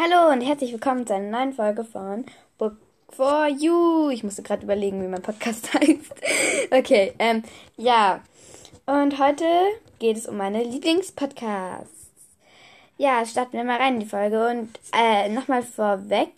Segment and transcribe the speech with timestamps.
[0.00, 2.24] Hallo und herzlich willkommen zu einer neuen Folge von
[2.56, 2.76] Book
[3.08, 4.10] for You.
[4.10, 6.14] Ich musste gerade überlegen, wie mein Podcast heißt.
[6.70, 7.42] okay, ähm,
[7.76, 8.20] ja.
[8.86, 9.44] Und heute
[9.98, 12.10] geht es um meine Lieblingspodcasts.
[12.96, 16.30] Ja, starten wir mal rein in die Folge und äh, nochmal vorweg.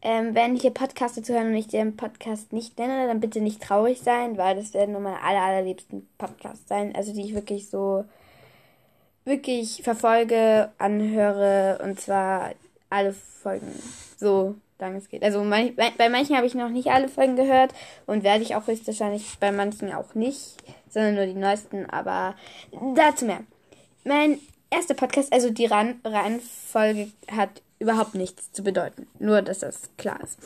[0.00, 3.60] Ähm, wenn hier Podcasts zu hören und ich den Podcast nicht nenne, dann bitte nicht
[3.60, 6.94] traurig sein, weil das werden nur meine aller, allerliebsten Podcasts sein.
[6.94, 8.04] Also die ich wirklich so
[9.24, 12.52] wirklich verfolge, anhöre und zwar
[12.90, 13.72] alle Folgen
[14.16, 15.22] so lange es geht.
[15.22, 17.72] Also mein, bei manchen habe ich noch nicht alle Folgen gehört
[18.06, 20.56] und werde ich auch höchstwahrscheinlich bei manchen auch nicht,
[20.88, 22.34] sondern nur die neuesten, aber
[22.94, 23.40] dazu mehr.
[24.04, 24.38] Mein
[24.70, 29.06] erster Podcast, also die Reihenfolge hat überhaupt nichts zu bedeuten.
[29.18, 30.38] Nur, dass das klar ist.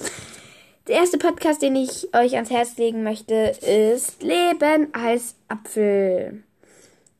[0.89, 6.43] Der erste Podcast, den ich euch ans Herz legen möchte, ist Leben als Apfel.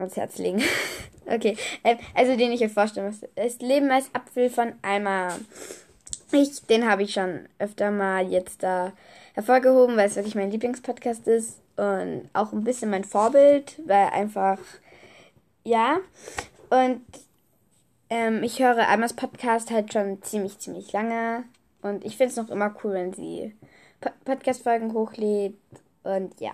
[0.03, 0.63] Ans Herz legen.
[1.27, 3.23] okay, ähm, also den ich euch vorstellen muss.
[3.45, 5.37] Ist Leben als Apfel von Alma.
[6.33, 8.93] Ich, den habe ich schon öfter mal jetzt da
[9.35, 14.59] hervorgehoben, weil es wirklich mein Lieblingspodcast ist und auch ein bisschen mein Vorbild, weil einfach,
[15.65, 15.99] ja.
[16.71, 17.03] Und
[18.11, 21.45] ähm, ich höre Almas Podcast halt schon ziemlich, ziemlich lange
[21.83, 23.55] und ich finde es noch immer cool, wenn sie
[24.25, 25.57] Podcast-Folgen hochlädt
[26.03, 26.53] und ja.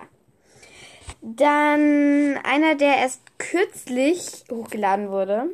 [1.21, 5.51] Dann einer, der erst kürzlich hochgeladen wurde,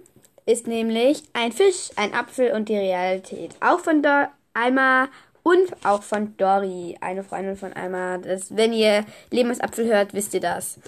[0.46, 3.56] ist nämlich ein Fisch, ein Apfel und die Realität.
[3.60, 5.08] Auch von Do Alma
[5.42, 8.18] und auch von Dori, eine Freundin von Alma.
[8.18, 10.78] Das, wenn ihr Lebensapfel hört, wisst ihr das.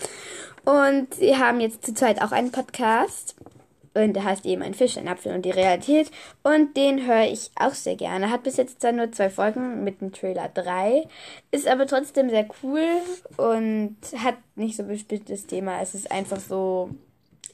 [0.65, 3.37] Und sie haben jetzt zurzeit auch einen Podcast.
[3.97, 6.11] Und der heißt eben ein Fisch, ein Apfel und die Realität.
[6.43, 8.31] Und den höre ich auch sehr gerne.
[8.31, 11.09] Hat bis jetzt zwar nur zwei Folgen mit dem Trailer 3.
[11.51, 12.85] Ist aber trotzdem sehr cool
[13.39, 15.81] und hat nicht so ein bestimmtes Thema.
[15.81, 16.91] Es ist einfach so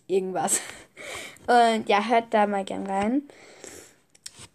[0.09, 0.61] irgendwas.
[1.47, 3.23] Und ja, hört da mal gern rein.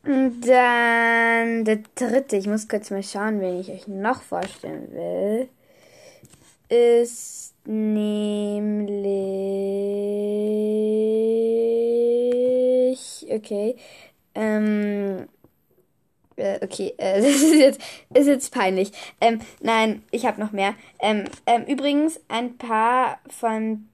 [0.06, 5.50] Und dann der dritte, ich muss kurz mal schauen, wen ich euch noch vorstellen will,
[6.70, 9.08] ist nämlich,
[13.38, 13.76] okay,
[14.36, 15.28] ähm,
[16.38, 17.82] äh, okay, äh, das ist jetzt,
[18.14, 18.92] ist jetzt peinlich.
[19.20, 20.76] Ähm, nein, ich habe noch mehr.
[21.00, 23.90] Ähm, ähm, übrigens, ein paar von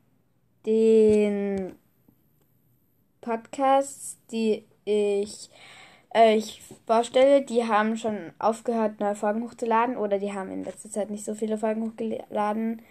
[0.65, 1.75] den
[3.21, 5.49] Podcasts, die ich
[6.13, 11.09] euch vorstelle, die haben schon aufgehört, neue Folgen hochzuladen oder die haben in letzter Zeit
[11.09, 12.81] nicht so viele Folgen hochgeladen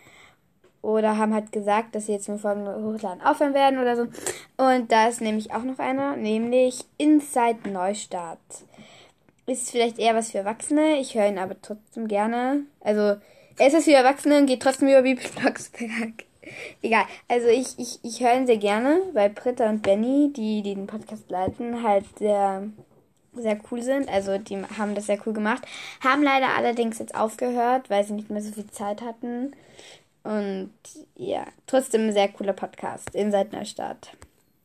[0.83, 4.03] oder haben halt gesagt, dass sie jetzt nur Folgen hochladen aufhören werden oder so.
[4.57, 8.39] Und da ist nämlich auch noch einer, nämlich Inside Neustart.
[9.47, 12.63] Ist vielleicht eher was für Erwachsene, ich höre ihn aber trotzdem gerne.
[12.81, 13.17] Also,
[13.59, 16.25] er ist was für Erwachsene und geht trotzdem über Bibelblocksberg.
[16.83, 17.05] Egal.
[17.29, 20.87] Also ich, ich, ich höre ihn sehr gerne, weil Britta und Benny, die, die den
[20.87, 22.69] Podcast leiten, halt sehr,
[23.35, 24.09] sehr cool sind.
[24.09, 25.63] Also die haben das sehr cool gemacht.
[26.03, 29.53] Haben leider allerdings jetzt aufgehört, weil sie nicht mehr so viel Zeit hatten.
[30.25, 30.73] Und
[31.17, 34.11] ja, trotzdem ein sehr cooler Podcast in Neustadt.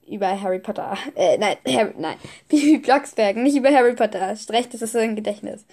[0.08, 0.98] Über Harry Potter.
[1.16, 2.18] Äh, nein, Harry, nein.
[2.48, 4.36] Bibi Blocksberg, nicht über Harry Potter.
[4.50, 5.66] Recht ist das so ein Gedächtnis.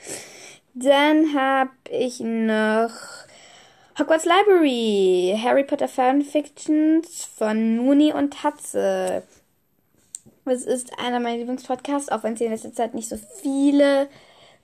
[0.75, 2.91] Dann habe ich noch
[3.97, 9.23] Hogwarts Library, Harry Potter Fanfictions von Nuni und Tatze.
[10.47, 14.09] Es ist einer meiner Lieblingspodcasts, auch wenn sie in letzter Zeit nicht so viele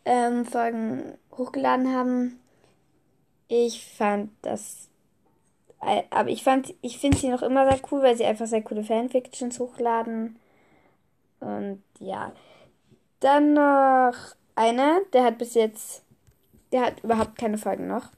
[0.05, 2.41] ähm, Folgen hochgeladen haben.
[3.47, 4.90] Ich fand das.
[5.81, 8.85] Aber ich fand, ich finde sie noch immer sehr cool, weil sie einfach sehr coole
[8.85, 10.39] Fanfictions hochladen.
[11.41, 12.33] Und ja.
[13.21, 14.15] Dann noch
[14.55, 16.03] einer, der hat bis jetzt.
[16.73, 18.09] Der hat überhaupt keine Folgen noch.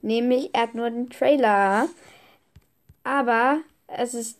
[0.00, 1.88] Nämlich, er hat nur den Trailer.
[3.04, 4.38] Aber es ist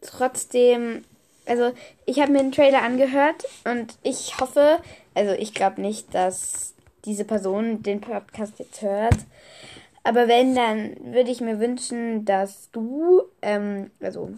[0.00, 1.04] trotzdem.
[1.46, 1.72] Also,
[2.06, 4.80] ich habe mir den Trailer angehört und ich hoffe,
[5.14, 9.16] also ich glaube nicht, dass diese Person den Podcast jetzt hört.
[10.04, 14.30] Aber wenn, dann würde ich mir wünschen, dass du, ähm, also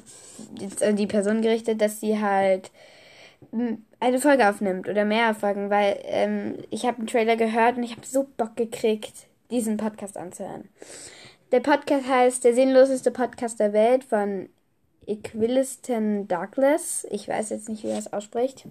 [0.58, 2.70] jetzt an die Person gerichtet, dass sie halt
[4.00, 7.92] eine Folge aufnimmt oder mehr Folgen, weil ähm, ich habe einen Trailer gehört und ich
[7.92, 10.68] habe so Bock gekriegt, diesen Podcast anzuhören.
[11.52, 14.48] Der Podcast heißt Der sinnloseste Podcast der Welt von
[15.06, 17.06] Equiliston Douglas.
[17.10, 18.66] Ich weiß jetzt nicht, wie er es ausspricht.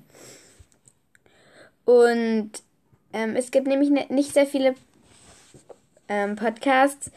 [1.86, 2.52] Und
[3.14, 4.76] ähm, es gibt nämlich ne, nicht sehr viele
[6.08, 7.12] ähm, Podcasts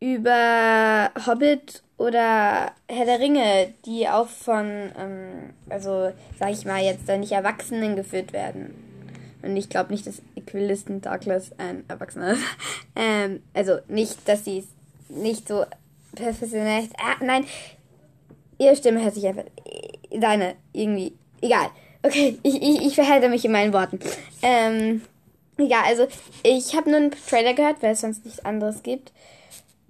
[0.00, 7.08] über Hobbit oder Herr der Ringe, die auch von, ähm, also sag ich mal jetzt,
[7.08, 8.74] da nicht Erwachsenen geführt werden.
[9.42, 12.42] Und ich glaube nicht, dass Equilisten Douglas ein Erwachsener ist.
[12.96, 14.64] Ähm, also nicht, dass sie
[15.08, 15.64] nicht so
[16.14, 16.92] professionell ist.
[16.98, 17.46] Ah, nein,
[18.58, 19.44] ihre Stimme hört sich einfach.
[20.10, 21.14] Deine, irgendwie.
[21.40, 21.68] Egal.
[22.02, 24.00] Okay, ich, ich, ich verhalte mich in meinen Worten.
[24.42, 25.02] Ähm,
[25.68, 26.06] ja, also
[26.42, 29.12] ich habe nur einen Trailer gehört, weil es sonst nichts anderes gibt.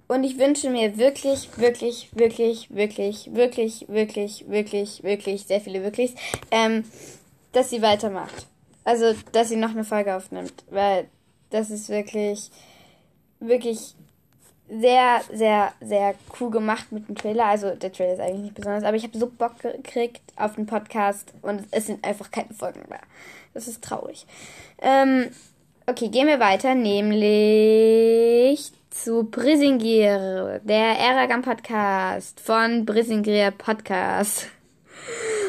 [0.08, 6.14] Und ich wünsche mir wirklich, wirklich, wirklich, wirklich, wirklich, wirklich, wirklich, wirklich, sehr viele wirklich,
[6.50, 6.84] ähm,
[7.52, 8.46] dass sie weitermacht.
[8.82, 10.64] Also, dass sie noch eine Folge aufnimmt.
[10.68, 11.08] Weil
[11.50, 12.50] das ist wirklich,
[13.38, 13.94] wirklich
[14.70, 17.46] sehr, sehr, sehr cool gemacht mit dem Trailer.
[17.46, 20.66] Also der Trailer ist eigentlich nicht besonders, aber ich habe so Bock gekriegt auf den
[20.66, 23.00] Podcast und es sind einfach keine Folgen mehr.
[23.52, 24.26] Das ist traurig.
[24.80, 25.30] Ähm,
[25.90, 34.46] okay, gehen wir weiter, nämlich zu Brisingir, der Eragon Podcast von Brisingir Podcast.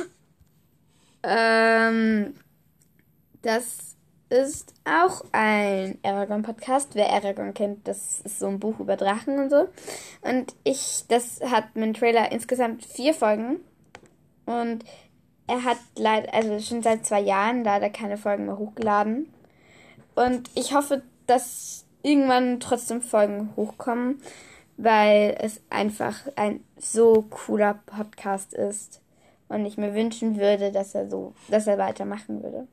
[1.24, 2.34] ähm,
[3.44, 3.96] das
[4.30, 6.96] ist auch ein Aragon-Podcast.
[6.96, 9.68] Wer Aragon kennt, das ist so ein Buch über Drachen und so.
[10.22, 13.60] Und ich, das hat mit dem Trailer insgesamt vier Folgen.
[14.48, 14.86] Und
[15.46, 19.32] er hat leider, also schon seit zwei Jahren leider keine Folgen mehr hochgeladen.
[20.16, 24.22] Und ich hoffe, dass irgendwann trotzdem Folgen hochkommen,
[24.78, 29.02] weil es einfach ein so cooler Podcast ist.
[29.48, 32.68] Und ich mir wünschen würde, dass er so, dass er weitermachen würde.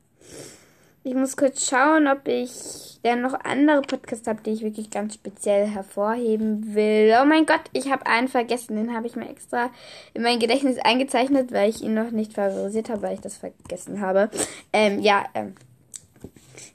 [1.05, 5.15] Ich muss kurz schauen, ob ich dann noch andere Podcasts habe, die ich wirklich ganz
[5.15, 7.17] speziell hervorheben will.
[7.21, 8.77] Oh mein Gott, ich habe einen vergessen.
[8.77, 9.71] Den habe ich mir extra
[10.13, 14.01] in mein Gedächtnis eingezeichnet, weil ich ihn noch nicht favorisiert habe, weil ich das vergessen
[14.01, 14.29] habe.
[14.73, 15.55] Ähm, ja, ähm,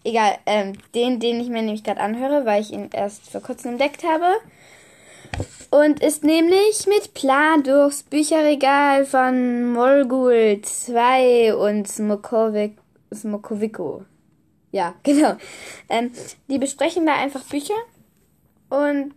[0.04, 0.38] egal.
[0.46, 4.04] Ähm, den, den ich mir nämlich gerade anhöre, weil ich ihn erst vor kurzem entdeckt
[4.04, 4.26] habe.
[5.72, 12.78] Und ist nämlich mit Plan durchs Bücherregal von Molgul 2 und Smokovic,
[13.14, 14.06] Smokoviko.
[14.72, 15.36] Ja, genau.
[15.90, 16.12] Ähm,
[16.48, 17.74] die besprechen da einfach Bücher
[18.70, 19.14] und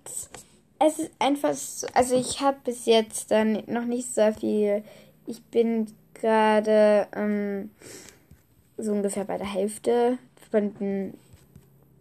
[0.78, 4.84] es ist einfach, so, also ich habe bis jetzt dann noch nicht so viel.
[5.26, 7.70] Ich bin gerade ähm,
[8.76, 10.18] so ungefähr bei der Hälfte
[10.50, 11.19] von den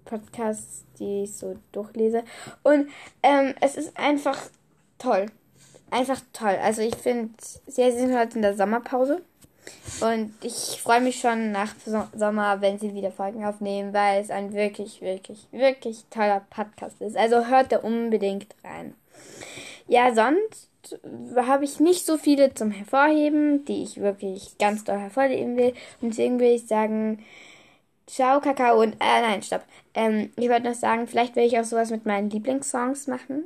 [0.05, 2.23] Podcasts, die ich so durchlese.
[2.63, 2.89] Und
[3.23, 4.37] ähm, es ist einfach
[4.97, 5.27] toll.
[5.91, 6.57] Einfach toll.
[6.61, 7.33] Also ich finde,
[7.67, 9.21] sie sind heute in der Sommerpause.
[10.01, 11.73] Und ich freue mich schon nach
[12.15, 17.17] Sommer, wenn sie wieder Folgen aufnehmen, weil es ein wirklich, wirklich, wirklich toller Podcast ist.
[17.17, 18.93] Also hört da unbedingt rein.
[19.87, 20.69] Ja, sonst
[21.35, 25.73] habe ich nicht so viele zum Hervorheben, die ich wirklich ganz doll hervorheben will.
[26.01, 27.23] Und deswegen will ich sagen,
[28.07, 29.63] ciao, Kakao und, äh, nein, stopp.
[29.93, 33.45] Ähm, ich wollte noch sagen, vielleicht will ich auch sowas mit meinen Lieblingssongs machen.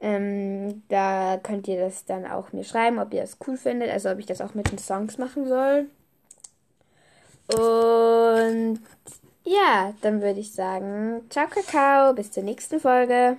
[0.00, 4.10] Ähm, da könnt ihr das dann auch mir schreiben, ob ihr das cool findet, also
[4.10, 5.88] ob ich das auch mit den Songs machen soll.
[7.54, 8.80] Und
[9.44, 13.36] ja, dann würde ich sagen, ciao Kakao, bis zur nächsten Folge.